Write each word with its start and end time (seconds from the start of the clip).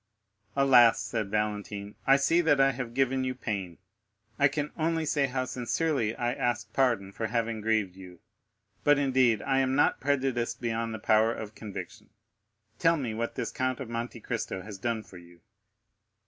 "Alas!" 0.55 0.99
said 0.99 1.29
Valentine, 1.29 1.93
"I 2.07 2.15
see 2.15 2.41
that 2.41 2.59
I 2.59 2.71
have 2.71 2.95
given 2.95 3.23
you 3.23 3.35
pain. 3.35 3.77
I 4.39 4.47
can 4.47 4.71
only 4.75 5.05
say 5.05 5.27
how 5.27 5.45
sincerely 5.45 6.15
I 6.15 6.33
ask 6.33 6.73
pardon 6.73 7.11
for 7.11 7.27
having 7.27 7.61
grieved 7.61 7.95
you. 7.95 8.19
But, 8.83 8.97
indeed, 8.97 9.43
I 9.43 9.59
am 9.59 9.75
not 9.75 9.99
prejudiced 10.01 10.59
beyond 10.59 10.95
the 10.95 10.97
power 10.97 11.31
of 11.31 11.53
conviction. 11.53 12.09
Tell 12.79 12.97
me 12.97 13.13
what 13.13 13.35
this 13.35 13.51
Count 13.51 13.79
of 13.79 13.89
Monte 13.89 14.21
Cristo 14.21 14.63
has 14.63 14.79
done 14.79 15.03
for 15.03 15.19
you." 15.19 15.41